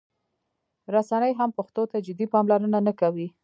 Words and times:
رسنۍ 0.95 1.31
هم 1.39 1.49
پښتو 1.57 1.81
ته 1.91 1.97
جدي 2.07 2.25
پاملرنه 2.33 2.79
نه 2.87 2.93
کوي. 3.01 3.27